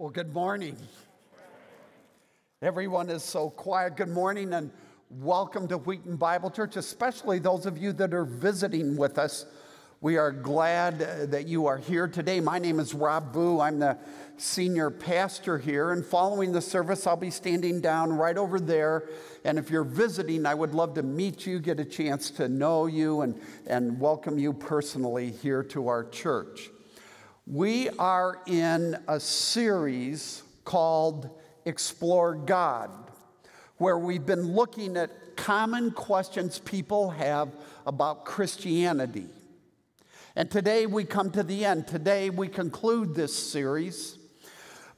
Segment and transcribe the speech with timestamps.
[0.00, 0.78] Well, good morning.
[2.62, 3.98] Everyone is so quiet.
[3.98, 4.70] Good morning and
[5.10, 9.44] welcome to Wheaton Bible Church, especially those of you that are visiting with us.
[10.00, 12.40] We are glad uh, that you are here today.
[12.40, 13.60] My name is Rob Bugh.
[13.60, 13.98] I'm the
[14.38, 15.92] senior pastor here.
[15.92, 19.06] And following the service, I'll be standing down right over there.
[19.44, 22.86] And if you're visiting, I would love to meet you, get a chance to know
[22.86, 26.70] you, and, and welcome you personally here to our church.
[27.52, 31.30] We are in a series called
[31.64, 32.92] Explore God,
[33.76, 37.48] where we've been looking at common questions people have
[37.88, 39.26] about Christianity.
[40.36, 41.88] And today we come to the end.
[41.88, 44.16] Today we conclude this series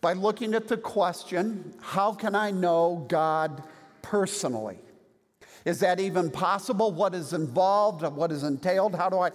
[0.02, 3.62] by looking at the question how can I know God
[4.02, 4.76] personally?
[5.64, 6.92] Is that even possible?
[6.92, 8.02] What is involved?
[8.02, 8.94] What is entailed?
[8.94, 9.30] How do I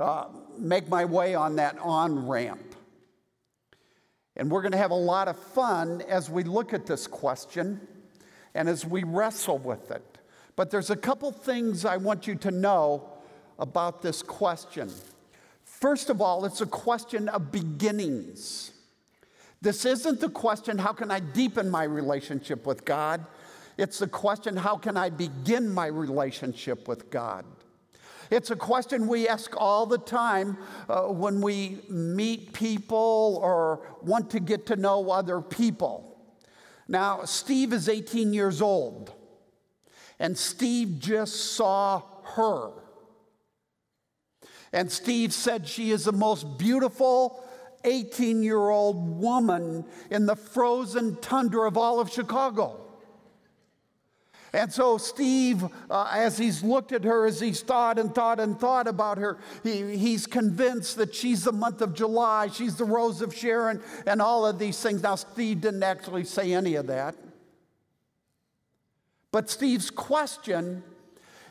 [0.00, 0.26] uh,
[0.58, 2.74] make my way on that on ramp?
[4.36, 7.80] And we're going to have a lot of fun as we look at this question
[8.54, 10.18] and as we wrestle with it.
[10.56, 13.08] But there's a couple things I want you to know
[13.58, 14.90] about this question.
[15.64, 18.72] First of all, it's a question of beginnings.
[19.62, 23.24] This isn't the question, how can I deepen my relationship with God?
[23.76, 27.44] It's the question, how can I begin my relationship with God?
[28.30, 30.56] It's a question we ask all the time
[30.88, 36.16] uh, when we meet people or want to get to know other people.
[36.86, 39.12] Now, Steve is 18 years old,
[40.20, 42.02] and Steve just saw
[42.36, 42.70] her.
[44.72, 47.44] And Steve said she is the most beautiful
[47.84, 52.89] 18 year old woman in the frozen tundra of all of Chicago.
[54.52, 58.58] And so, Steve, uh, as he's looked at her, as he's thought and thought and
[58.58, 63.22] thought about her, he, he's convinced that she's the month of July, she's the rose
[63.22, 65.02] of Sharon, and all of these things.
[65.02, 67.14] Now, Steve didn't actually say any of that.
[69.32, 70.82] But Steve's question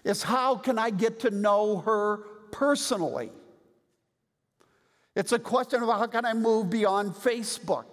[0.03, 2.17] is how can I get to know her
[2.51, 3.31] personally?
[5.15, 7.85] It's a question of how can I move beyond Facebook?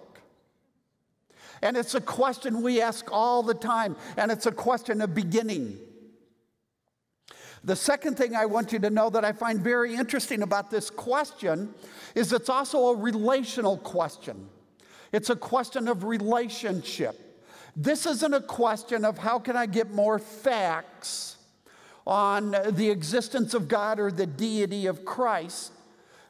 [1.63, 5.79] And it's a question we ask all the time, and it's a question of beginning.
[7.65, 10.89] The second thing I want you to know that I find very interesting about this
[10.89, 11.75] question
[12.15, 14.49] is it's also a relational question.
[15.13, 17.19] It's a question of relationship.
[17.75, 21.37] This isn't a question of how can I get more facts
[22.07, 25.73] on the existence of God or the deity of Christ.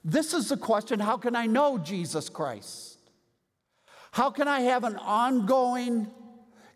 [0.04, 2.95] This is the question how can I know Jesus Christ?
[4.16, 6.10] How can I have an ongoing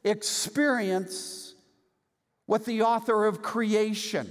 [0.05, 1.55] experience
[2.47, 4.29] with the author of creation?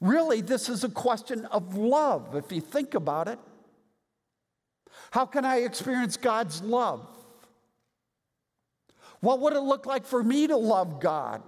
[0.00, 3.38] Really, this is a question of love, if you think about it.
[5.12, 7.06] How can I experience God's love?
[9.20, 11.40] What would it look like for me to love God?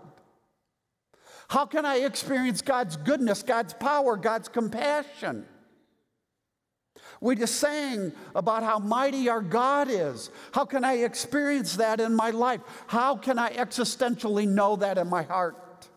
[1.49, 5.47] How can I experience God's goodness, God's power, God's compassion?
[7.25, 10.29] We just sang about how mighty our God is.
[10.53, 12.61] How can I experience that in my life?
[12.87, 15.89] How can I existentially know that in my heart?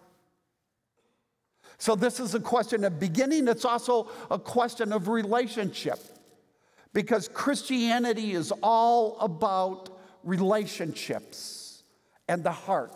[1.80, 6.00] So, this is a question of beginning, it's also a question of relationship
[6.94, 11.84] because Christianity is all about relationships
[12.30, 12.94] and the heart.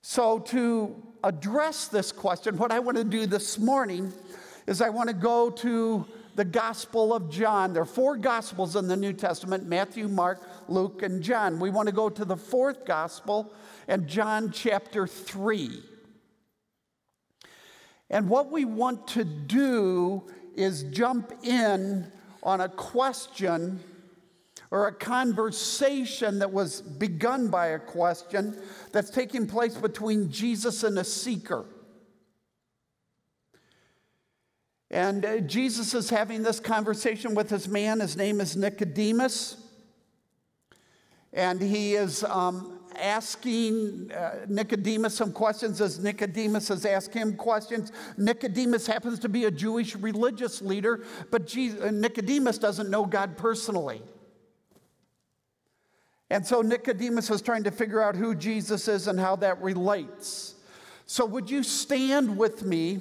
[0.00, 4.10] So, to address this question, what I want to do this morning
[4.66, 7.72] is I want to go to the Gospel of John.
[7.72, 11.60] There are four Gospels in the New Testament Matthew, Mark, Luke, and John.
[11.60, 13.52] We want to go to the fourth Gospel
[13.88, 15.82] and John chapter 3.
[18.10, 20.24] And what we want to do
[20.54, 22.10] is jump in
[22.42, 23.80] on a question
[24.70, 28.58] or a conversation that was begun by a question
[28.90, 31.64] that's taking place between Jesus and a seeker.
[34.92, 38.00] And uh, Jesus is having this conversation with this man.
[38.00, 39.56] His name is Nicodemus.
[41.32, 47.90] And he is um, asking uh, Nicodemus some questions as Nicodemus has asked him questions.
[48.18, 53.38] Nicodemus happens to be a Jewish religious leader, but Jesus, uh, Nicodemus doesn't know God
[53.38, 54.02] personally.
[56.28, 60.54] And so Nicodemus is trying to figure out who Jesus is and how that relates.
[61.06, 63.00] So, would you stand with me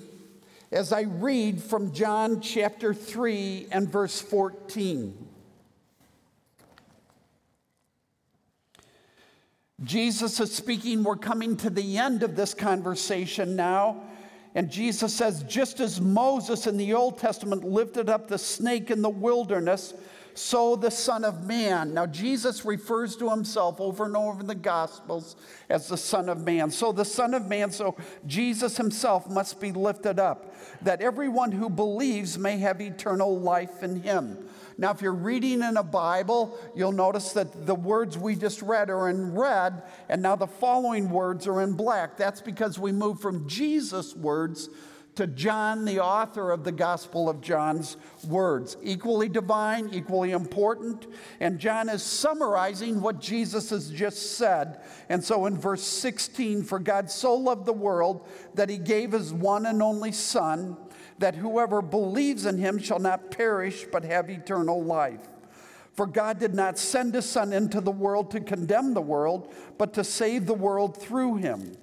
[0.72, 5.28] as I read from John chapter 3 and verse 14.
[9.84, 11.04] Jesus is speaking.
[11.04, 14.04] We're coming to the end of this conversation now.
[14.56, 19.02] And Jesus says, just as Moses in the Old Testament lifted up the snake in
[19.02, 19.94] the wilderness,
[20.34, 21.94] so the Son of Man.
[21.94, 25.36] Now, Jesus refers to himself over and over in the Gospels
[25.70, 26.72] as the Son of Man.
[26.72, 27.96] So, the Son of Man, so
[28.26, 34.02] Jesus himself must be lifted up, that everyone who believes may have eternal life in
[34.02, 34.38] him.
[34.78, 38.90] Now, if you're reading in a Bible, you'll notice that the words we just read
[38.90, 42.18] are in red, and now the following words are in black.
[42.18, 44.70] That's because we move from Jesus' words
[45.16, 47.98] to John, the author of the Gospel of John's
[48.28, 48.78] words.
[48.82, 51.08] Equally divine, equally important.
[51.40, 54.82] And John is summarizing what Jesus has just said.
[55.10, 59.34] And so in verse 16, for God so loved the world that he gave his
[59.34, 60.78] one and only Son,
[61.20, 65.28] that whoever believes in him shall not perish but have eternal life.
[65.94, 69.94] For God did not send his Son into the world to condemn the world, but
[69.96, 71.76] to save the world through him.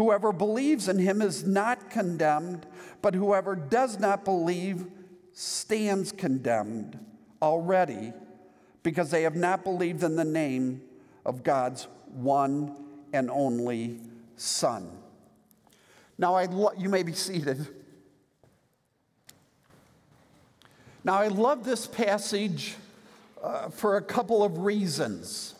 [0.00, 2.64] Whoever believes in him is not condemned,
[3.02, 4.86] but whoever does not believe
[5.34, 6.98] stands condemned
[7.42, 8.14] already
[8.82, 10.80] because they have not believed in the name
[11.26, 12.82] of God's one
[13.12, 14.00] and only
[14.36, 14.90] Son.
[16.16, 17.68] Now, I lo- you may be seated.
[21.04, 22.76] Now, I love this passage
[23.42, 25.56] uh, for a couple of reasons.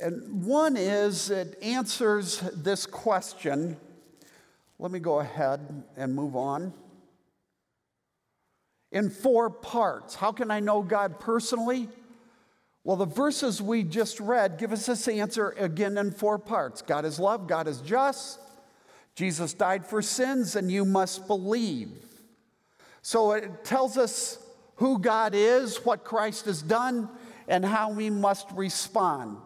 [0.00, 3.76] And one is it answers this question.
[4.78, 6.72] Let me go ahead and move on.
[8.92, 10.14] In four parts.
[10.14, 11.88] How can I know God personally?
[12.82, 17.04] Well, the verses we just read give us this answer again in four parts God
[17.04, 18.40] is love, God is just,
[19.14, 21.90] Jesus died for sins, and you must believe.
[23.02, 24.38] So it tells us
[24.76, 27.10] who God is, what Christ has done,
[27.48, 29.36] and how we must respond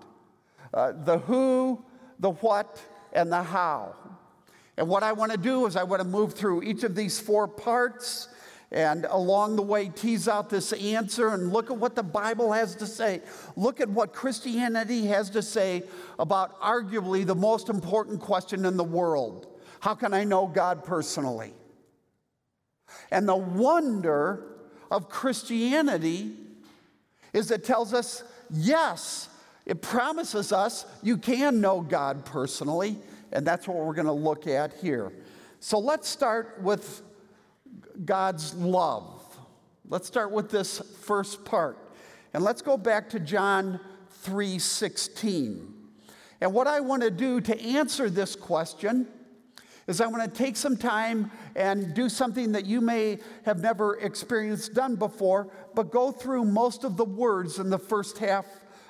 [0.74, 1.82] uh, the who,
[2.18, 2.82] the what,
[3.12, 3.94] and the how.
[4.76, 7.18] And what I want to do is I want to move through each of these
[7.20, 8.28] four parts
[8.72, 12.74] and along the way tease out this answer and look at what the Bible has
[12.76, 13.20] to say.
[13.54, 15.84] Look at what Christianity has to say
[16.18, 19.46] about arguably the most important question in the world
[19.78, 21.54] How can I know God personally?
[23.12, 24.44] And the wonder
[24.90, 26.32] of Christianity
[27.32, 29.28] is it tells us yes,
[29.66, 32.98] it promises us you can know God personally,
[33.32, 35.12] and that's what we're going to look at here.
[35.60, 37.02] So let's start with
[38.04, 39.20] God's love.
[39.88, 41.78] Let's start with this first part.
[42.32, 43.80] And let's go back to John
[44.24, 45.72] 3:16.
[46.40, 49.06] And what I want to do to answer this question
[49.86, 53.96] is I want to take some time and do something that you may have never
[53.96, 58.46] experienced done before, but go through most of the words in the first half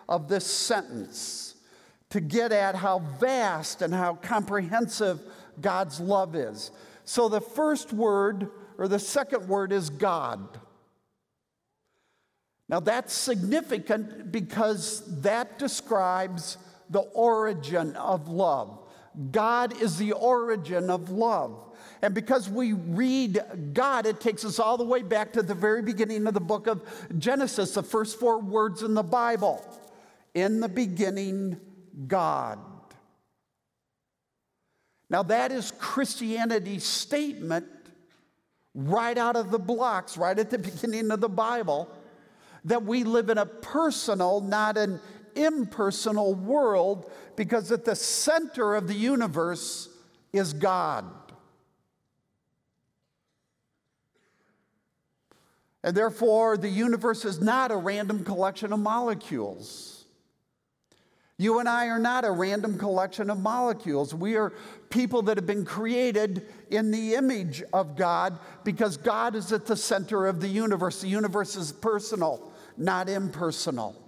[0.09, 1.55] of this sentence
[2.11, 5.21] to get at how vast and how comprehensive
[5.61, 6.71] God's love is.
[7.05, 10.61] So the first word, or the second word, is God.
[12.69, 16.57] Now that's significant because that describes
[16.89, 18.79] the origin of love.
[19.31, 21.61] God is the origin of love.
[22.03, 23.41] And because we read
[23.73, 26.67] God, it takes us all the way back to the very beginning of the book
[26.67, 26.83] of
[27.19, 29.65] Genesis, the first four words in the Bible.
[30.35, 31.61] In the beginning,
[32.07, 32.59] God.
[35.09, 37.67] Now, that is Christianity's statement
[38.75, 41.89] right out of the blocks, right at the beginning of the Bible,
[42.65, 45.01] that we live in a personal, not an
[45.37, 49.89] impersonal world, because at the center of the universe
[50.33, 51.05] is God.
[55.85, 59.94] And therefore, the universe is not a random collection of molecules.
[61.37, 64.15] You and I are not a random collection of molecules.
[64.15, 64.53] We are
[64.89, 69.77] people that have been created in the image of God because God is at the
[69.77, 71.01] center of the universe.
[71.01, 74.01] The universe is personal, not impersonal.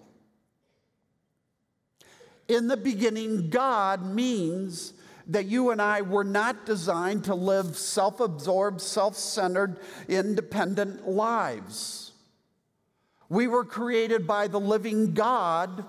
[2.47, 4.93] In the beginning, God means
[5.27, 12.13] that you and I were not designed to live self absorbed, self centered, independent lives.
[13.29, 15.85] We were created by the living God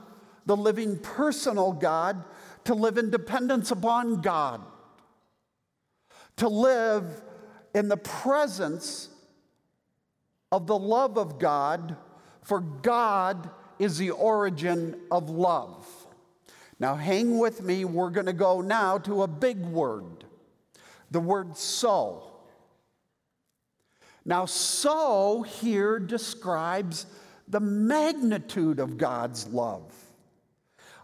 [0.48, 2.24] the living personal God,
[2.63, 4.62] to live in dependence upon God,
[6.38, 7.22] to live
[7.75, 9.10] in the presence
[10.51, 11.96] of the love of God,
[12.42, 15.86] for God is the origin of love.
[16.80, 17.86] Now, hang with me.
[17.86, 20.25] We're going to go now to a big word
[21.12, 22.24] the word so.
[24.25, 27.06] Now, so here describes
[27.48, 30.07] the magnitude of God's love.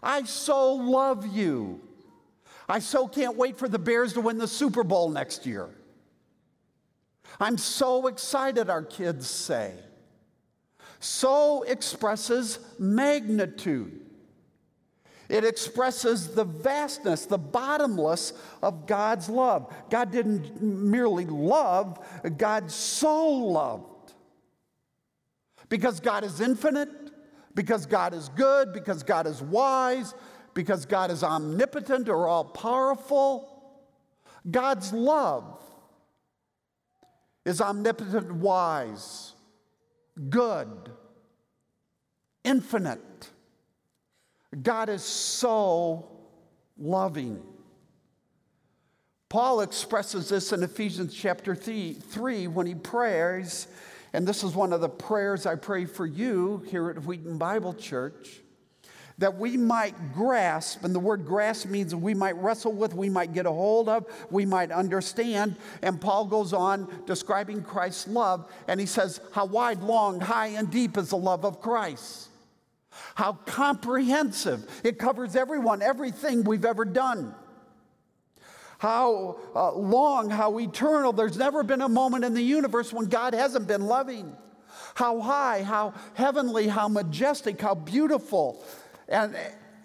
[0.04, 1.80] I so love you.
[2.68, 5.70] I so can't wait for the Bears to win the Super Bowl next year.
[7.40, 9.72] I'm so excited, our kids say.
[11.00, 14.00] So expresses magnitude.
[15.28, 19.74] It expresses the vastness, the bottomless of God's love.
[19.88, 21.98] God didn't merely love,
[22.36, 24.12] God so loved.
[25.70, 26.90] Because God is infinite,
[27.54, 30.14] because God is good, because God is wise,
[30.54, 33.50] because God is omnipotent or all powerful.
[34.50, 35.60] God's love
[37.44, 39.34] is omnipotent, wise,
[40.28, 40.68] good,
[42.42, 43.30] infinite.
[44.62, 46.08] God is so
[46.78, 47.42] loving.
[49.28, 53.66] Paul expresses this in Ephesians chapter 3 when he prays,
[54.14, 57.74] and this is one of the prayers I pray for you here at Wheaton Bible
[57.74, 58.40] Church,
[59.18, 63.32] that we might grasp, and the word grasp means we might wrestle with, we might
[63.32, 65.56] get a hold of, we might understand.
[65.82, 70.70] And Paul goes on describing Christ's love, and he says, How wide, long, high, and
[70.70, 72.28] deep is the love of Christ.
[73.16, 74.64] How comprehensive.
[74.84, 77.34] It covers everyone, everything we've ever done.
[78.84, 81.14] How uh, long, how eternal.
[81.14, 84.36] There's never been a moment in the universe when God hasn't been loving.
[84.94, 88.62] How high, how heavenly, how majestic, how beautiful.
[89.08, 89.34] And,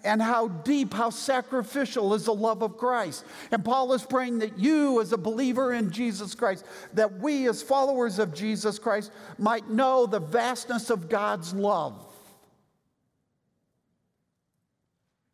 [0.04, 3.24] and how deep, how sacrificial is the love of Christ.
[3.50, 7.62] And Paul is praying that you, as a believer in Jesus Christ, that we, as
[7.62, 12.06] followers of Jesus Christ, might know the vastness of God's love.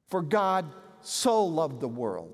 [0.07, 2.33] For God so loved the world.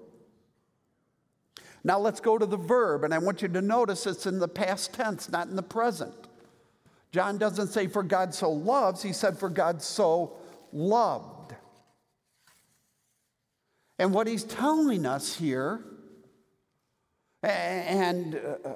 [1.84, 4.48] Now let's go to the verb, and I want you to notice it's in the
[4.48, 6.14] past tense, not in the present.
[7.10, 10.36] John doesn't say, for God so loves, he said, for God so
[10.72, 11.54] loved.
[13.98, 15.84] And what he's telling us here,
[17.42, 18.74] and uh, uh,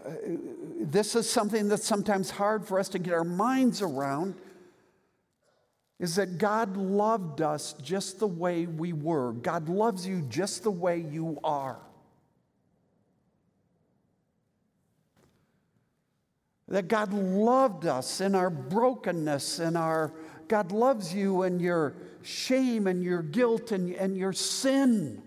[0.80, 4.34] this is something that's sometimes hard for us to get our minds around,
[5.98, 9.32] is that God loved us just the way we were.
[9.32, 11.78] God loves you just the way you are.
[16.68, 20.12] That God loved us in our brokenness and our,
[20.48, 25.22] God loves you in your shame and your guilt and, and your sin.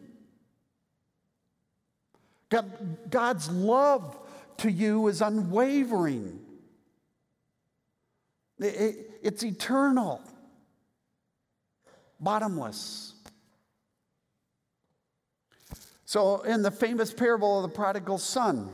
[2.49, 4.17] God, God's love
[4.57, 6.39] to you is unwavering,
[8.59, 10.21] it, it, it's eternal
[12.19, 13.13] bottomless.
[16.05, 18.69] So, in the famous parable of the prodigal son,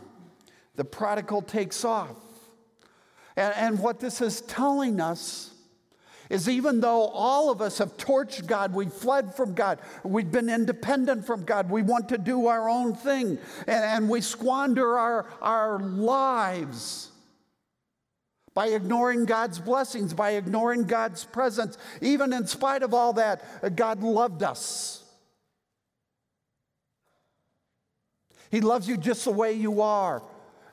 [0.76, 2.16] the prodigal takes off.
[3.36, 5.52] And, and, what this is telling us
[6.30, 10.50] is even though all of us have torched God, we've fled from God, we've been
[10.50, 13.38] independent from God, we want to do our own thing,
[13.68, 17.12] and, and we squander our, our lives
[18.56, 21.78] by ignoring God's blessings, by ignoring God's presence.
[22.02, 25.04] Even in spite of all that, God loved us.
[28.50, 30.24] He loves you just the way you are.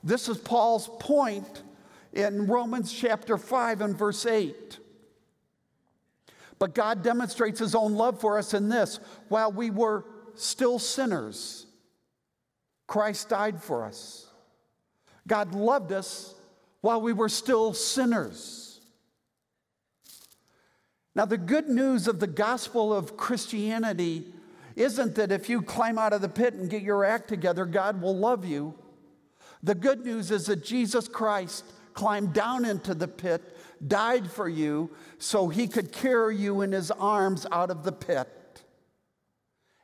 [0.04, 1.62] This is Paul's point
[2.12, 4.78] in Romans chapter 5 and verse 8.
[6.59, 10.04] But God demonstrates his own love for us in this while we were
[10.35, 11.66] still sinners,
[12.87, 14.26] Christ died for us.
[15.26, 16.35] God loved us
[16.81, 18.81] while we were still sinners.
[21.14, 24.33] Now, the good news of the gospel of Christianity
[24.76, 28.00] isn't that if you climb out of the pit and get your act together, God
[28.00, 28.75] will love you.
[29.62, 33.56] The good news is that Jesus Christ climbed down into the pit,
[33.87, 38.28] died for you, so he could carry you in his arms out of the pit.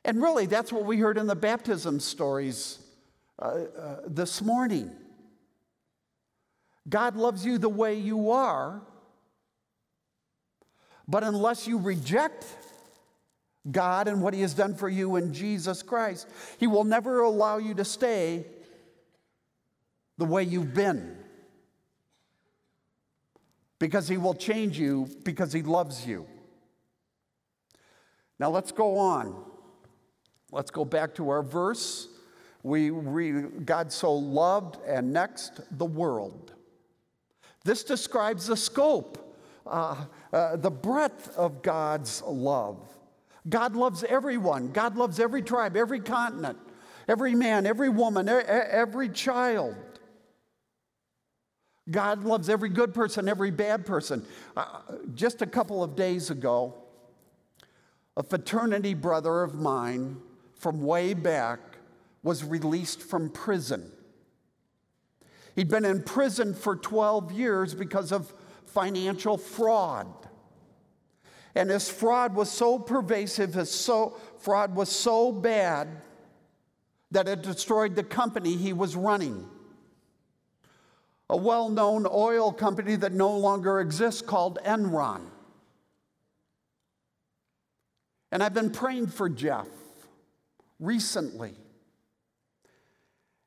[0.05, 2.79] And really, that's what we heard in the baptism stories
[3.41, 4.91] uh, uh, this morning.
[6.89, 8.81] God loves you the way you are,
[11.07, 12.47] but unless you reject
[13.71, 16.27] God and what He has done for you in Jesus Christ,
[16.59, 18.47] He will never allow you to stay
[20.17, 21.17] the way you've been.
[23.79, 26.27] Because He will change you because He loves you.
[28.39, 29.45] Now let's go on.
[30.51, 32.09] Let's go back to our verse.
[32.63, 36.53] We read, God so loved, and next, the world.
[37.65, 42.81] This describes the scope, uh, uh, the breadth of God's love.
[43.49, 46.59] God loves everyone, God loves every tribe, every continent,
[47.07, 49.77] every man, every woman, every child.
[51.91, 54.25] God loves every good person, every bad person.
[54.57, 54.81] Uh,
[55.15, 56.75] just a couple of days ago,
[58.17, 60.17] a fraternity brother of mine
[60.55, 61.61] from way back
[62.23, 63.91] was released from prison.
[65.55, 68.33] He'd been in prison for 12 years because of
[68.67, 70.07] financial fraud.
[71.55, 75.89] And his fraud was so pervasive, his so, fraud was so bad
[77.11, 79.49] that it destroyed the company he was running.
[81.31, 85.23] A well known oil company that no longer exists called Enron.
[88.31, 89.69] And I've been praying for Jeff
[90.79, 91.55] recently.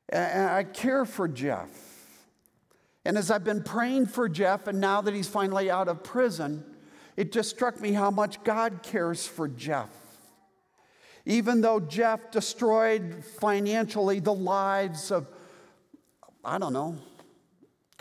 [0.08, 1.70] And I care for Jeff.
[3.04, 6.64] And as I've been praying for Jeff, and now that he's finally out of prison,
[7.16, 9.90] it just struck me how much God cares for Jeff.
[11.24, 15.26] Even though Jeff destroyed financially the lives of,
[16.44, 16.96] I don't know,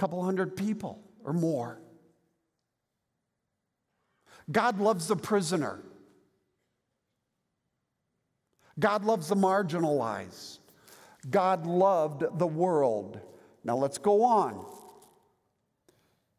[0.01, 1.79] couple hundred people or more.
[4.51, 5.79] God loves the prisoner.
[8.79, 10.57] God loves the marginalized.
[11.29, 13.19] God loved the world.
[13.63, 14.65] Now let's go on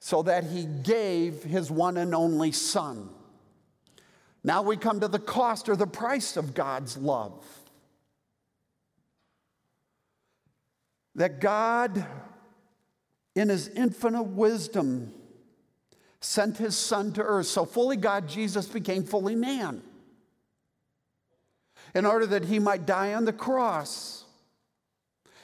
[0.00, 3.11] so that he gave his one and only Son.
[4.42, 7.45] Now we come to the cost or the price of God's love.
[11.14, 12.04] That God,
[13.35, 15.12] in his infinite wisdom,
[16.21, 17.47] sent his Son to earth.
[17.47, 19.83] So, fully God, Jesus became fully man
[21.95, 24.25] in order that he might die on the cross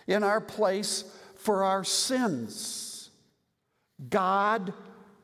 [0.07, 1.04] in our place
[1.37, 3.11] for our sins.
[4.09, 4.73] God,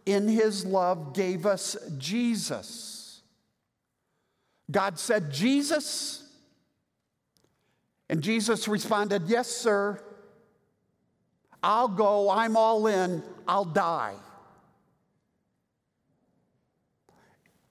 [0.04, 3.22] in his love, gave us Jesus.
[4.70, 6.22] God said, Jesus.
[8.08, 10.00] And Jesus responded, Yes, sir.
[11.64, 12.28] I'll go.
[12.28, 13.22] I'm all in.
[13.48, 14.12] I'll die.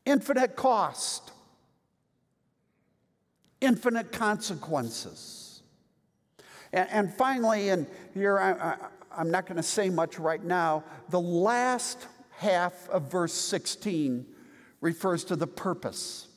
[0.03, 1.31] Infinite cost,
[3.62, 5.62] infinite consequences.
[6.73, 7.85] And, and finally, and
[8.15, 8.77] here I,
[9.15, 10.83] I'm not going to say much right now.
[11.09, 14.25] The last half of verse 16
[14.82, 16.27] refers to the purpose.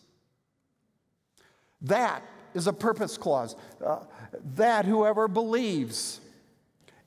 [1.81, 3.57] That is a purpose clause.
[3.85, 4.01] Uh,
[4.57, 6.21] that whoever believes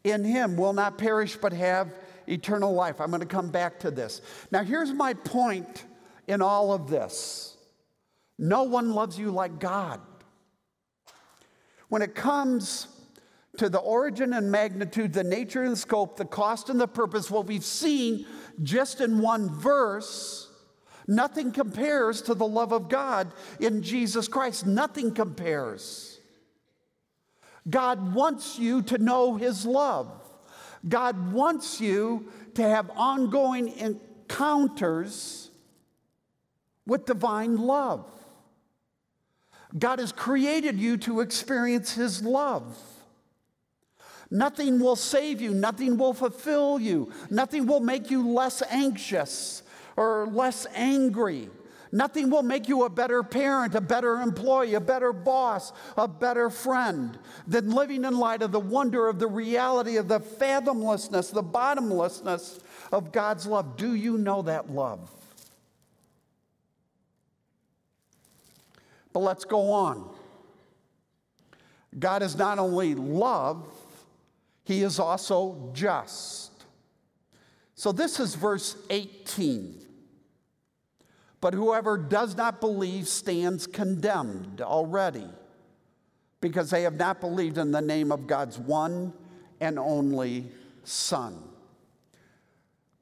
[0.04, 1.94] in him will not perish but have
[2.28, 3.02] eternal life.
[3.02, 4.22] I'm going to come back to this.
[4.52, 5.86] Now, here's my point
[6.28, 7.58] in all of this
[8.38, 10.00] no one loves you like God.
[11.90, 12.88] When it comes
[13.58, 17.48] to the origin and magnitude, the nature and scope, the cost and the purpose, what
[17.48, 18.26] we've seen
[18.64, 20.50] just in one verse,
[21.08, 24.66] nothing compares to the love of God in Jesus Christ.
[24.66, 26.09] Nothing compares.
[27.68, 30.12] God wants you to know His love.
[30.88, 35.50] God wants you to have ongoing encounters
[36.86, 38.06] with divine love.
[39.78, 42.78] God has created you to experience His love.
[44.32, 49.64] Nothing will save you, nothing will fulfill you, nothing will make you less anxious
[49.96, 51.50] or less angry.
[51.92, 56.50] Nothing will make you a better parent, a better employee, a better boss, a better
[56.50, 61.42] friend than living in light of the wonder of the reality of the fathomlessness, the
[61.42, 62.60] bottomlessness
[62.92, 63.76] of God's love.
[63.76, 65.10] Do you know that love?
[69.12, 70.10] But let's go on.
[71.98, 73.66] God is not only love,
[74.64, 76.52] he is also just.
[77.74, 79.89] So this is verse 18.
[81.42, 85.28] But whoever does not believe stands condemned already,
[86.42, 89.14] because they have not believed in the name of God's one
[89.60, 90.52] and only
[90.84, 91.42] Son.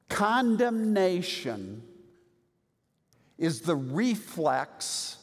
[0.08, 1.82] Condemnation
[3.38, 5.16] is the reflex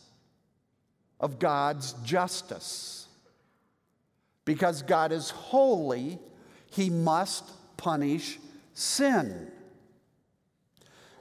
[1.19, 3.07] of God's justice.
[4.45, 6.19] Because God is holy
[6.69, 8.37] he must punish
[8.73, 9.51] sin.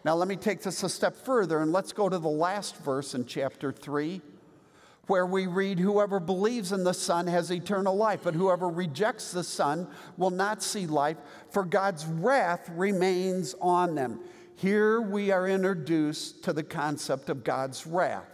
[0.05, 3.15] Now, let me take this a step further and let's go to the last verse
[3.15, 4.21] in chapter 3,
[5.07, 9.45] where we read, Whoever believes in the Son has eternal life, but whoever rejects the
[9.45, 9.89] Son
[10.19, 11.17] will not see life,
[11.51, 14.21] for God's wrath remains on them.
[14.57, 18.29] Here we are introduced to the concept of God's wrath.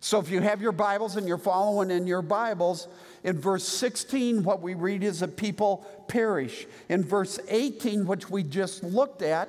[0.00, 2.86] So if you have your Bibles and you're following in your Bibles,
[3.24, 6.66] in verse 16, what we read is that people perish.
[6.88, 9.48] In verse 18, which we just looked at,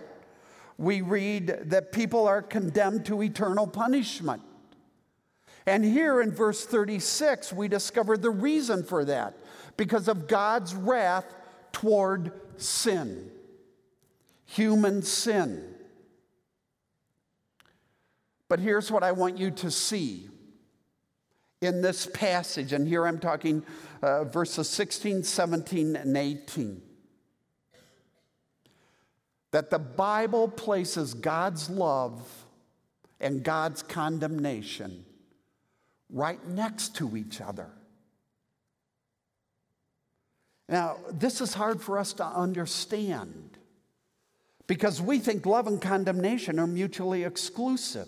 [0.77, 4.41] we read that people are condemned to eternal punishment.
[5.65, 9.36] And here in verse 36, we discover the reason for that
[9.77, 11.25] because of God's wrath
[11.71, 13.29] toward sin,
[14.45, 15.75] human sin.
[18.47, 20.29] But here's what I want you to see
[21.61, 23.63] in this passage, and here I'm talking
[24.01, 26.81] uh, verses 16, 17, and 18,
[29.51, 32.21] that the Bible places God's love
[33.19, 35.05] and God's condemnation
[36.09, 37.67] right next to each other.
[40.69, 43.57] Now, this is hard for us to understand
[44.67, 48.07] because we think love and condemnation are mutually exclusive.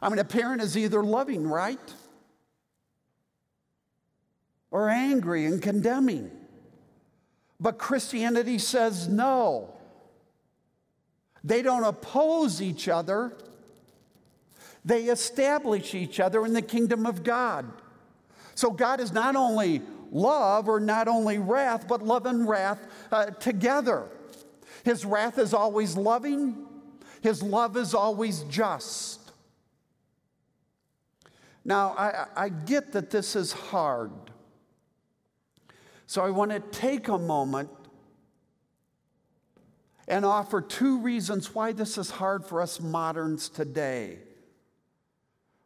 [0.00, 1.94] I mean, a parent is either loving, right?
[4.70, 6.30] Or angry and condemning.
[7.58, 9.72] But Christianity says no.
[11.42, 13.32] They don't oppose each other,
[14.84, 17.70] they establish each other in the kingdom of God.
[18.54, 22.80] So God is not only love or not only wrath, but love and wrath
[23.12, 24.06] uh, together.
[24.84, 26.66] His wrath is always loving,
[27.20, 29.25] His love is always just.
[31.66, 34.12] Now, I, I get that this is hard.
[36.06, 37.70] So I want to take a moment
[40.06, 44.18] and offer two reasons why this is hard for us moderns today.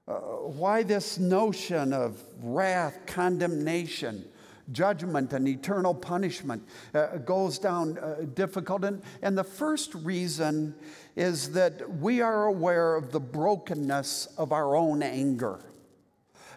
[0.08, 4.24] Uh, why this notion of wrath, condemnation,
[4.72, 8.84] judgment, and eternal punishment uh, goes down uh, difficult.
[8.84, 10.74] And, and the first reason
[11.14, 15.60] is that we are aware of the brokenness of our own anger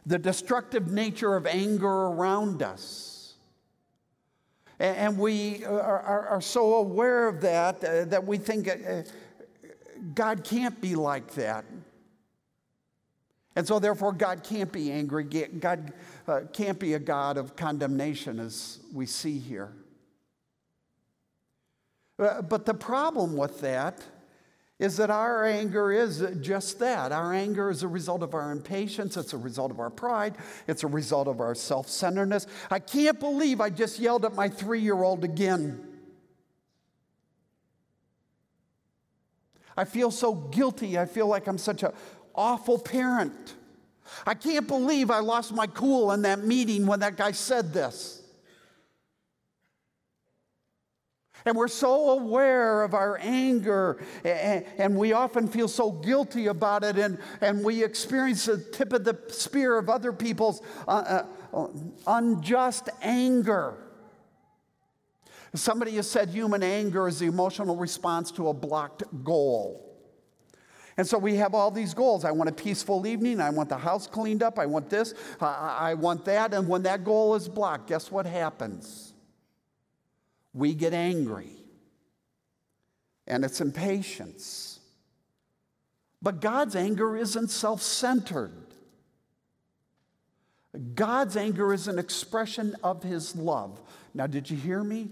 [0.05, 3.33] the destructive nature of anger around us.
[4.79, 9.03] And we are, are so aware of that uh, that we think uh,
[10.13, 11.63] God can't be like that.
[13.55, 15.23] And so, therefore, God can't be angry.
[15.23, 15.93] God
[16.27, 19.71] uh, can't be a God of condemnation, as we see here.
[22.17, 24.03] Uh, but the problem with that
[24.83, 27.13] is that our anger is just that.
[27.13, 30.35] Our anger is a result of our impatience, it's a result of our pride,
[30.67, 32.47] it's a result of our self centeredness.
[32.69, 35.87] I can't believe I just yelled at my three year old again.
[39.77, 40.99] I feel so guilty.
[40.99, 41.93] I feel like I'm such an
[42.35, 43.55] awful parent.
[44.27, 48.22] I can't believe I lost my cool in that meeting when that guy said this.
[51.45, 56.97] And we're so aware of our anger, and, we often feel so guilty about it,
[56.97, 61.67] and, and we experience the tip of the spear of other people's uh, uh,
[62.07, 63.75] unjust anger.
[65.55, 69.93] Somebody has said human anger is the emotional response to a blocked goal.
[70.97, 72.23] And so we have all these goals.
[72.23, 73.39] I want a peaceful evening.
[73.39, 74.59] I want the house cleaned up.
[74.59, 75.13] I want this.
[75.41, 76.53] I, I want that.
[76.53, 79.12] And when that goal is blocked, guess what happens?
[80.53, 81.51] We get angry,
[83.27, 84.79] and it's impatience.
[86.21, 88.53] But God's anger isn't self centered.
[90.95, 93.79] God's anger is an expression of his love.
[94.13, 95.09] Now, did you hear me?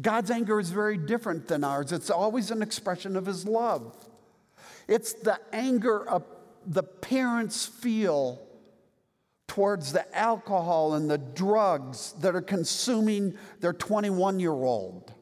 [0.00, 1.92] God's anger is very different than ours.
[1.92, 3.96] It's always an expression of his love.
[4.86, 6.06] It's the anger
[6.66, 8.40] the parents feel
[9.48, 15.12] towards the alcohol and the drugs that are consuming their 21 year old.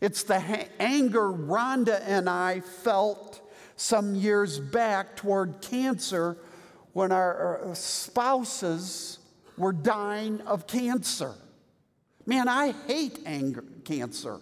[0.00, 3.40] It's the ha- anger Rhonda and I felt
[3.76, 6.38] some years back toward cancer
[6.92, 9.18] when our spouses
[9.58, 11.34] were dying of cancer.
[12.26, 14.38] Man, I hate anger, cancer.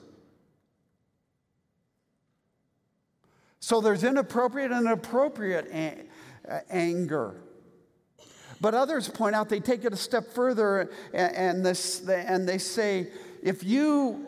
[3.60, 6.04] So there's inappropriate and appropriate a-
[6.70, 7.42] anger.
[8.60, 12.58] But others point out, they take it a step further and, and, this, and they
[12.58, 13.08] say,
[13.42, 14.26] if you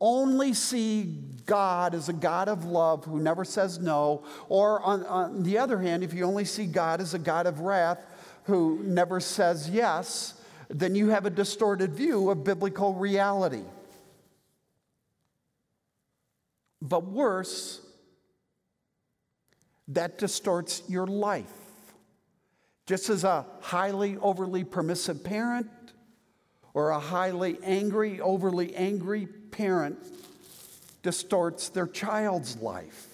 [0.00, 1.04] only see
[1.46, 5.78] God as a God of love who never says no, or on, on the other
[5.78, 8.04] hand, if you only see God as a God of wrath
[8.44, 10.34] who never says yes,
[10.68, 13.62] then you have a distorted view of biblical reality.
[16.80, 17.80] But worse,
[19.86, 21.61] that distorts your life.
[22.86, 25.68] Just as a highly overly permissive parent
[26.74, 29.98] or a highly angry, overly angry parent
[31.02, 33.08] distorts their child's life.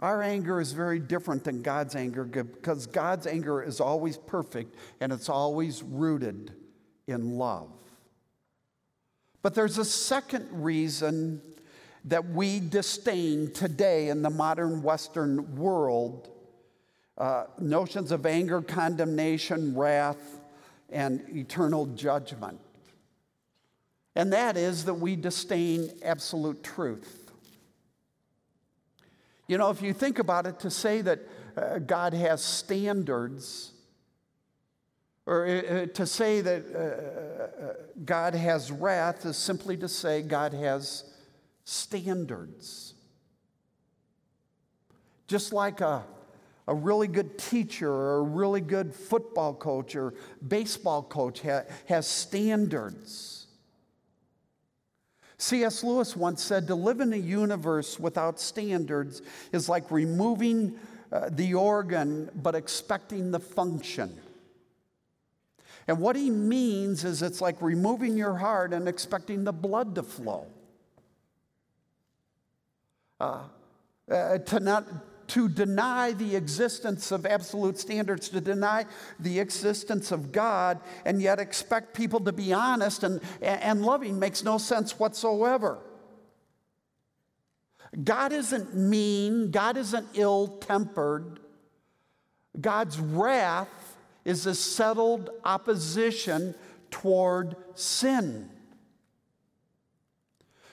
[0.00, 5.12] Our anger is very different than God's anger because God's anger is always perfect and
[5.12, 6.54] it's always rooted
[7.06, 7.70] in love.
[9.42, 11.42] But there's a second reason
[12.06, 16.30] that we disdain today in the modern Western world
[17.20, 20.40] uh, notions of anger, condemnation, wrath,
[20.88, 22.58] and eternal judgment.
[24.16, 27.30] And that is that we disdain absolute truth.
[29.48, 31.20] You know, if you think about it, to say that
[31.56, 33.72] uh, God has standards,
[35.26, 40.22] or uh, uh to say that uh, uh, God has wrath is simply to say
[40.22, 41.04] God has
[41.64, 42.94] standards.
[45.26, 46.04] Just like a,
[46.70, 50.14] a really good teacher or a really good football coach or
[50.46, 53.48] baseball coach ha- has standards.
[55.36, 55.82] C.S.
[55.82, 60.78] Lewis once said to live in a universe without standards is like removing
[61.10, 64.16] uh, the organ but expecting the function.
[65.88, 70.04] And what he means is it's like removing your heart and expecting the blood to
[70.04, 70.46] flow.
[73.18, 73.40] Uh,
[74.08, 74.86] uh, to not
[75.30, 78.84] to deny the existence of absolute standards, to deny
[79.20, 84.42] the existence of God, and yet expect people to be honest and, and loving makes
[84.42, 85.78] no sense whatsoever.
[88.02, 91.38] God isn't mean, God isn't ill tempered.
[92.60, 96.56] God's wrath is a settled opposition
[96.90, 98.50] toward sin.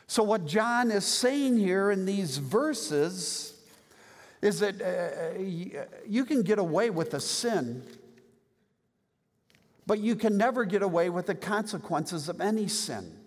[0.07, 3.53] So, what John is saying here in these verses
[4.41, 5.39] is that uh,
[6.07, 7.83] you can get away with a sin,
[9.85, 13.17] but you can never get away with the consequences of any sin.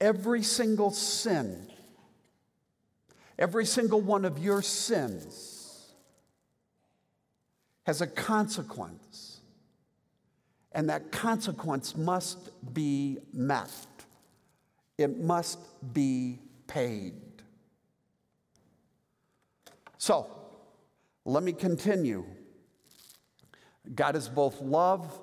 [0.00, 1.70] Every single sin,
[3.38, 5.92] every single one of your sins
[7.84, 9.40] has a consequence,
[10.72, 13.70] and that consequence must be met,
[14.96, 15.58] it must
[15.92, 17.14] be paid.
[20.00, 20.30] So,
[21.26, 22.24] let me continue.
[23.94, 25.20] God is both love.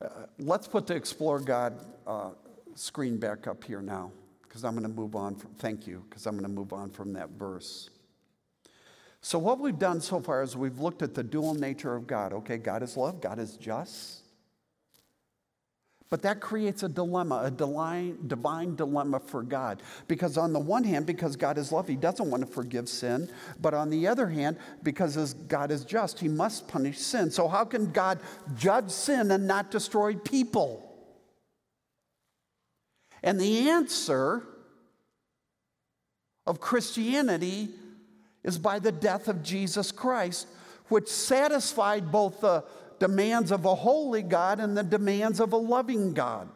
[0.00, 2.30] Uh, let's put the Explore God uh,
[2.76, 4.12] screen back up here now,
[4.44, 6.90] because I'm going to move on from, thank you, because I'm going to move on
[6.90, 7.90] from that verse.
[9.20, 12.32] So, what we've done so far is we've looked at the dual nature of God.
[12.32, 14.22] Okay, God is love, God is just.
[16.08, 18.16] But that creates a dilemma, a divine,
[18.76, 19.82] dilemma for God.
[20.06, 23.28] Because, on the one hand, because God is love, He doesn't want to forgive sin.
[23.60, 27.30] But on the other hand, because God is just, He must punish sin.
[27.32, 28.20] So, how can God
[28.56, 30.82] judge sin and not destroy people?
[33.22, 34.44] And the answer
[36.46, 37.70] of Christianity
[38.44, 40.46] is by the death of Jesus Christ,
[40.88, 42.62] which satisfied both the
[42.98, 46.48] demands of a holy God and the demands of a loving God.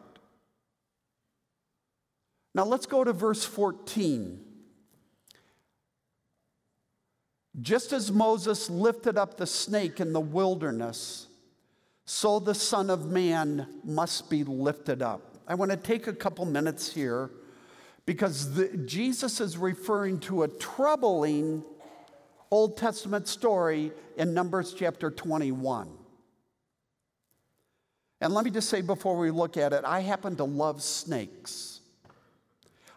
[2.53, 4.39] Now let's go to verse 14.
[7.61, 11.27] Just as Moses lifted up the snake in the wilderness,
[12.05, 15.37] so the Son of Man must be lifted up.
[15.47, 17.29] I want to take a couple minutes here
[18.05, 21.63] because the, Jesus is referring to a troubling
[22.49, 25.89] Old Testament story in Numbers chapter 21.
[28.21, 31.81] And let me just say before we look at it, I happen to love snakes.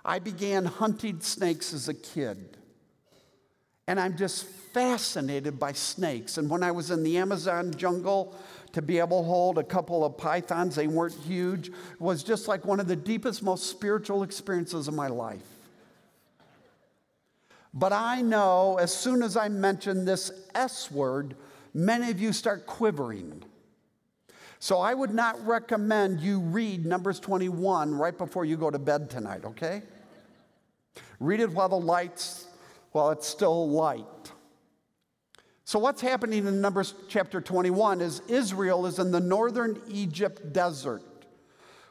[0.05, 2.59] I began hunting snakes as a kid.
[3.87, 6.37] And I'm just fascinated by snakes.
[6.37, 8.35] And when I was in the Amazon jungle,
[8.73, 12.65] to be able to hold a couple of pythons, they weren't huge, was just like
[12.65, 15.47] one of the deepest, most spiritual experiences of my life.
[17.73, 21.37] But I know as soon as I mention this S word,
[21.73, 23.45] many of you start quivering.
[24.65, 29.11] So I would not recommend you read Numbers 21 right before you go to bed
[29.11, 29.83] tonight, okay?
[31.21, 32.47] Read it while the lights,
[32.93, 34.07] while it's still light.
[35.67, 41.03] So, what's happening in Numbers chapter 21 is Israel is in the northern Egypt desert,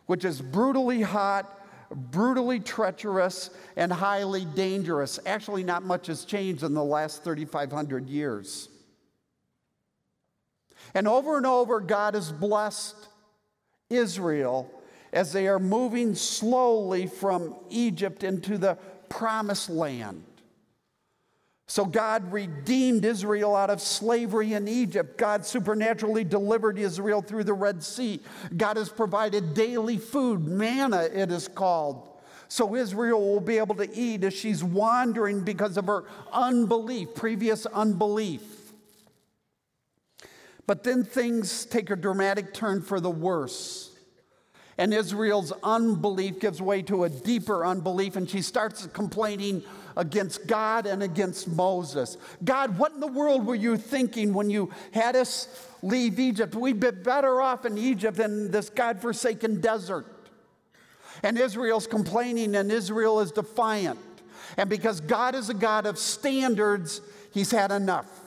[0.07, 5.19] which is brutally hot, brutally treacherous, and highly dangerous.
[5.27, 8.69] Actually, not much has changed in the last 3,500 years.
[10.93, 12.95] And over and over, God has blessed
[13.89, 14.69] Israel
[15.11, 18.77] as they are moving slowly from Egypt into the
[19.09, 20.23] promised land.
[21.67, 25.17] So God redeemed Israel out of slavery in Egypt.
[25.17, 28.21] God supernaturally delivered Israel through the Red Sea.
[28.55, 32.09] God has provided daily food, manna it is called.
[32.47, 37.65] So Israel will be able to eat as she's wandering because of her unbelief, previous
[37.65, 38.52] unbelief.
[40.65, 43.91] But then things take a dramatic turn for the worse.
[44.77, 49.61] And Israel's unbelief gives way to a deeper unbelief, and she starts complaining
[49.95, 52.17] against God and against Moses.
[52.43, 55.47] God, what in the world were you thinking when you had us
[55.83, 56.55] leave Egypt?
[56.55, 60.07] We'd be better off in Egypt than this God forsaken desert.
[61.21, 63.99] And Israel's complaining, and Israel is defiant.
[64.57, 68.22] And because God is a God of standards, he's had enough.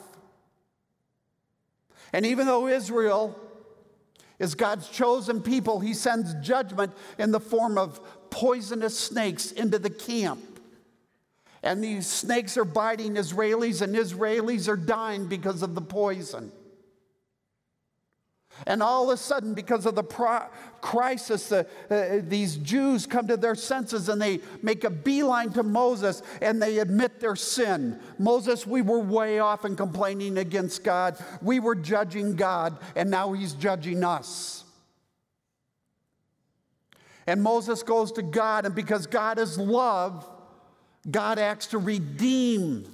[2.13, 3.39] And even though Israel
[4.39, 9.89] is God's chosen people, he sends judgment in the form of poisonous snakes into the
[9.89, 10.59] camp.
[11.63, 16.51] And these snakes are biting Israelis, and Israelis are dying because of the poison.
[18.65, 20.47] And all of a sudden, because of the pro-
[20.81, 25.63] crisis, uh, uh, these Jews come to their senses and they make a beeline to
[25.63, 27.99] Moses and they admit their sin.
[28.17, 31.17] Moses, we were way off and complaining against God.
[31.41, 34.63] We were judging God, and now he's judging us.
[37.27, 40.27] And Moses goes to God, and because God is love,
[41.09, 42.85] God acts to redeem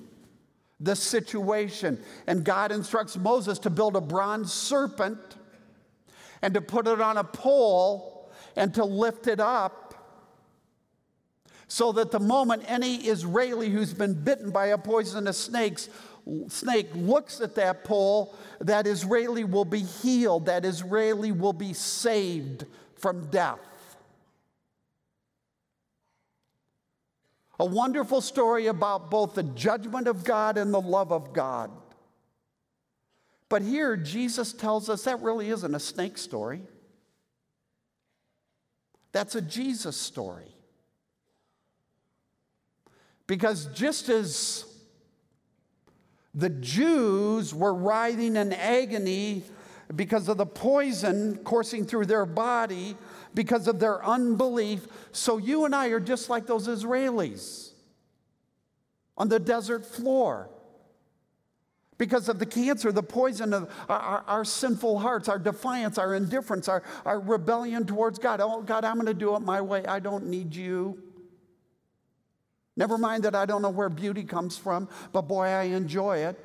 [0.79, 2.03] the situation.
[2.27, 5.19] And God instructs Moses to build a bronze serpent
[6.43, 9.95] and to put it on a pole and to lift it up
[11.69, 15.79] so that the moment any Israeli who's been bitten by a poisonous snake,
[16.49, 22.65] snake looks at that pole, that Israeli will be healed, that Israeli will be saved
[22.97, 23.59] from death.
[27.57, 31.71] A wonderful story about both the judgment of God and the love of God.
[33.53, 36.63] But here, Jesus tells us that really isn't a snake story.
[39.11, 40.55] That's a Jesus story.
[43.27, 44.65] Because just as
[46.33, 49.43] the Jews were writhing in agony
[49.95, 52.97] because of the poison coursing through their body,
[53.35, 57.69] because of their unbelief, so you and I are just like those Israelis
[59.15, 60.49] on the desert floor
[61.97, 66.15] because of the cancer, the poison of our, our, our, sinful hearts, our defiance, our
[66.15, 68.41] indifference, our, our rebellion towards God.
[68.41, 69.85] Oh, God, I'm going to do it my way.
[69.85, 71.01] I don't need you.
[72.75, 76.39] Never mind that I don't know where beauty comes from, but boy, I enjoy it.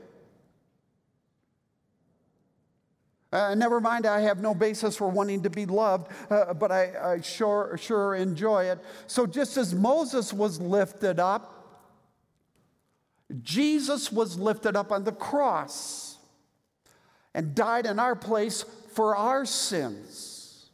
[3.31, 7.13] Uh, never mind, I have no basis for wanting to be loved, uh, but I,
[7.15, 8.79] I sure, sure enjoy it.
[9.07, 11.58] So, just as Moses was lifted up,
[13.43, 16.17] Jesus was lifted up on the cross
[17.35, 20.71] and died in our place for our sins.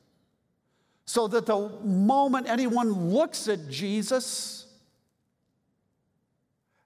[1.07, 4.67] So that the moment anyone looks at Jesus,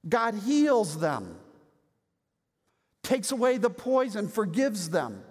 [0.09, 1.37] God heals them,
[3.02, 5.22] takes away the poison, forgives them,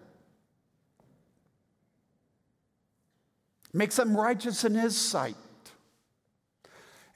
[3.73, 5.35] makes them righteous in His sight.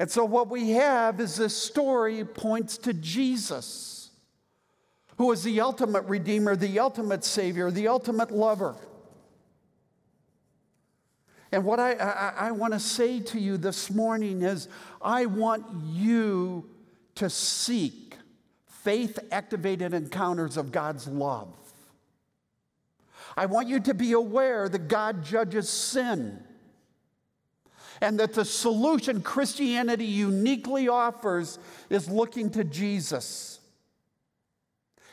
[0.01, 4.09] And so, what we have is this story points to Jesus,
[5.19, 8.75] who is the ultimate Redeemer, the ultimate Savior, the ultimate lover.
[11.51, 14.69] And what I, I, I want to say to you this morning is
[15.03, 16.67] I want you
[17.13, 18.15] to seek
[18.65, 21.53] faith activated encounters of God's love.
[23.37, 26.43] I want you to be aware that God judges sin
[28.01, 31.59] and that the solution Christianity uniquely offers
[31.89, 33.59] is looking to Jesus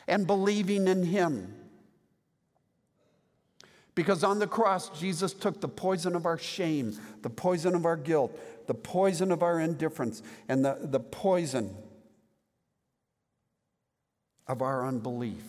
[0.07, 1.53] and believing in Him.
[3.93, 7.97] Because on the cross, Jesus took the poison of our shame, the poison of our
[7.97, 11.75] guilt, the poison of our indifference, and the, the poison
[14.47, 15.43] of our unbelief.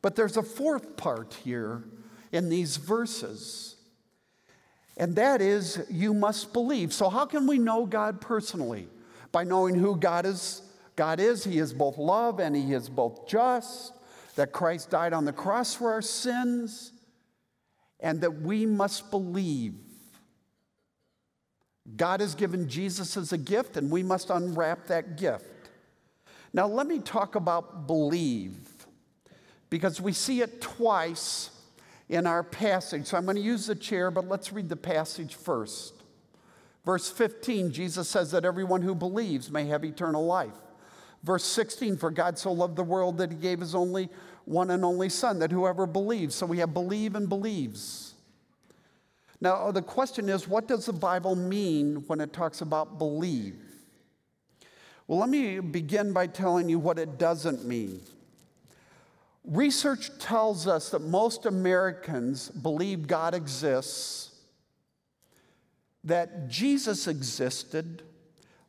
[0.00, 1.82] But there's a fourth part here
[2.32, 3.76] in these verses
[4.96, 6.92] and that is, you must believe.
[6.92, 8.88] So, how can we know God personally?
[9.30, 10.62] By knowing who God is.
[10.94, 13.94] God is, He is both love and He is both just,
[14.36, 16.92] that Christ died on the cross for our sins,
[18.00, 19.74] and that we must believe.
[21.96, 25.46] God has given Jesus as a gift, and we must unwrap that gift.
[26.52, 28.58] Now, let me talk about believe,
[29.70, 31.50] because we see it twice
[32.08, 33.06] in our passage.
[33.06, 35.94] So I'm going to use the chair, but let's read the passage first.
[36.84, 40.54] Verse 15, Jesus says that everyone who believes may have eternal life.
[41.22, 44.08] Verse 16, for God so loved the world that he gave his only
[44.44, 48.14] one and only Son, that whoever believes, so we have believe and believes.
[49.40, 53.56] Now, uh, the question is, what does the Bible mean when it talks about believe?
[55.06, 58.00] Well, let me begin by telling you what it doesn't mean.
[59.44, 64.30] Research tells us that most Americans believe God exists,
[66.04, 68.02] that Jesus existed,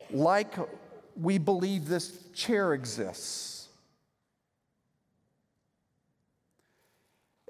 [0.09, 0.55] like
[1.15, 3.67] we believe this chair exists.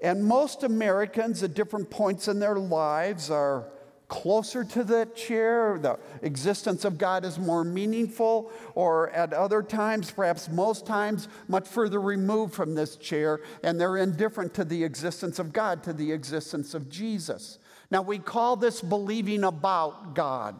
[0.02, 3.64] And most Americans at different points in their lives are
[4.08, 10.10] closer to that chair, the existence of God is more meaningful, or at other times,
[10.10, 15.38] perhaps most times, much further removed from this chair, and they're indifferent to the existence
[15.38, 17.58] of God, to the existence of Jesus.
[17.90, 20.58] Now, we call this believing about God,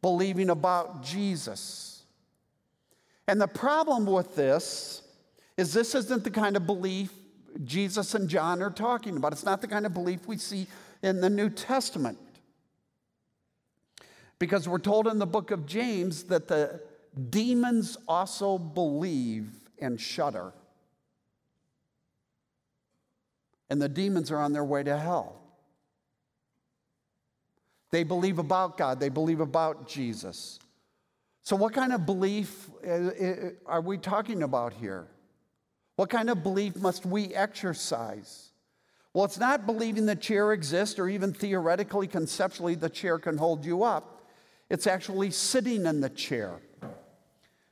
[0.00, 2.02] believing about Jesus.
[3.26, 5.02] And the problem with this
[5.56, 7.12] is this isn't the kind of belief
[7.64, 9.32] Jesus and John are talking about.
[9.32, 10.66] It's not the kind of belief we see
[11.02, 12.18] in the New Testament.
[14.38, 16.80] Because we're told in the book of James that the
[17.30, 20.52] demons also believe and shudder.
[23.70, 25.40] And the demons are on their way to hell.
[27.90, 30.58] They believe about God, they believe about Jesus.
[31.42, 33.34] So, what kind of belief uh, uh,
[33.66, 35.08] are we talking about here?
[35.96, 38.51] What kind of belief must we exercise?
[39.14, 43.64] Well, it's not believing the chair exists or even theoretically, conceptually, the chair can hold
[43.64, 44.26] you up.
[44.70, 46.60] It's actually sitting in the chair.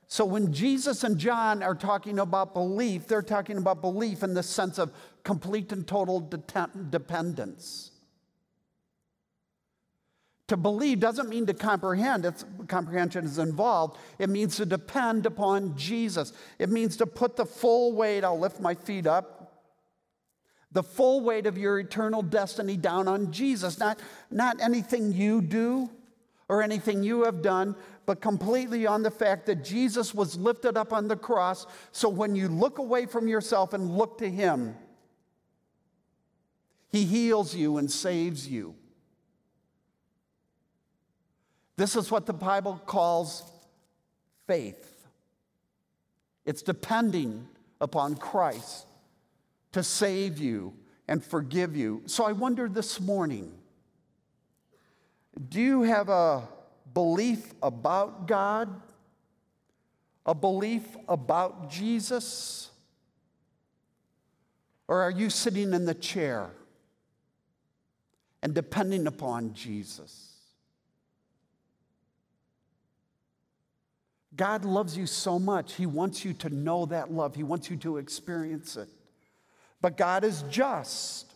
[0.07, 4.43] So when Jesus and John are talking about belief, they're talking about belief in the
[4.43, 4.91] sense of
[5.23, 7.91] complete and total dependence.
[10.49, 13.97] To believe doesn't mean to comprehend, it's, comprehension is involved.
[14.19, 16.33] It means to depend upon Jesus.
[16.59, 19.40] It means to put the full weight, I'll lift my feet up,
[20.71, 23.79] the full weight of your eternal destiny down on Jesus.
[23.79, 23.99] Not,
[24.29, 25.89] not anything you do
[26.47, 30.93] or anything you have done, but completely on the fact that Jesus was lifted up
[30.93, 31.65] on the cross.
[31.91, 34.75] So when you look away from yourself and look to Him,
[36.89, 38.75] He heals you and saves you.
[41.77, 43.43] This is what the Bible calls
[44.45, 44.87] faith.
[46.45, 47.47] It's depending
[47.79, 48.85] upon Christ
[49.71, 50.73] to save you
[51.07, 52.03] and forgive you.
[52.05, 53.53] So I wonder this morning
[55.49, 56.47] do you have a
[56.93, 58.81] belief about God?
[60.25, 62.69] A belief about Jesus?
[64.87, 66.51] Or are you sitting in the chair
[68.43, 70.27] and depending upon Jesus?
[74.35, 75.73] God loves you so much.
[75.73, 78.89] He wants you to know that love, He wants you to experience it.
[79.81, 81.31] But God is just.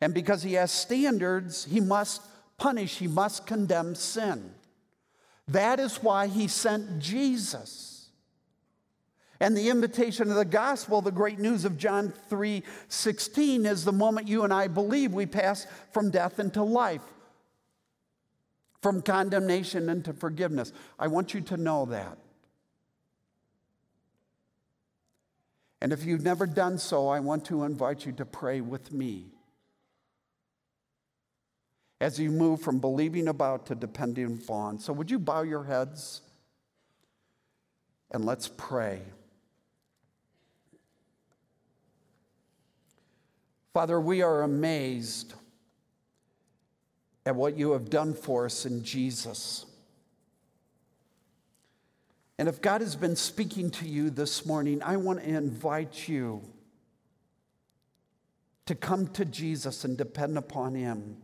[0.00, 2.22] And because He has standards, He must
[2.58, 4.54] punish, He must condemn sin.
[5.48, 7.92] That is why He sent Jesus.
[9.40, 13.90] And the invitation of the gospel, the great news of John 3 16, is the
[13.90, 17.02] moment you and I believe we pass from death into life,
[18.80, 20.72] from condemnation into forgiveness.
[20.96, 22.18] I want you to know that.
[25.82, 29.26] And if you've never done so, I want to invite you to pray with me.
[32.00, 34.78] As you move from believing about to depending upon.
[34.78, 36.22] So, would you bow your heads
[38.12, 39.00] and let's pray.
[43.72, 45.32] Father, we are amazed
[47.24, 49.64] at what you have done for us in Jesus.
[52.42, 56.42] And if God has been speaking to you this morning, I want to invite you
[58.66, 61.18] to come to Jesus and depend upon Him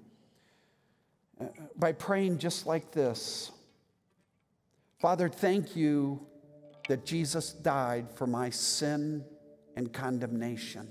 [1.40, 3.50] uh, by praying just like this
[5.00, 6.24] Father, thank you
[6.86, 9.24] that Jesus died for my sin
[9.74, 10.86] and condemnation.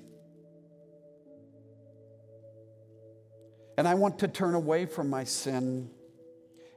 [3.78, 5.90] And I want to turn away from my sin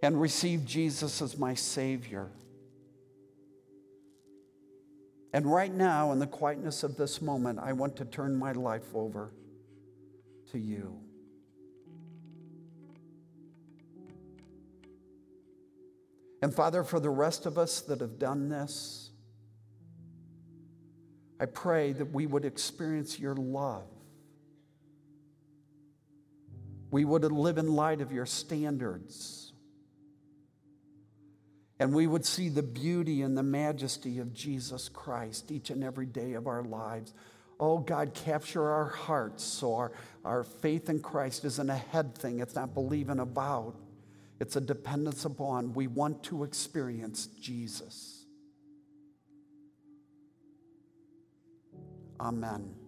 [0.05, 2.31] and receive Jesus as my Savior.
[5.33, 8.95] And right now, in the quietness of this moment, I want to turn my life
[8.95, 9.33] over
[10.51, 10.99] to you.
[16.43, 19.11] And Father, for the rest of us that have done this,
[21.39, 23.87] I pray that we would experience your love.
[26.91, 29.50] We would live in light of your standards
[31.81, 36.05] and we would see the beauty and the majesty of Jesus Christ each and every
[36.05, 37.15] day of our lives.
[37.59, 42.41] Oh, God, capture our hearts so our, our faith in Christ isn't a head thing,
[42.41, 43.77] it's not believing about,
[44.39, 45.73] it's a dependence upon.
[45.73, 48.27] We want to experience Jesus.
[52.21, 52.80] Amen.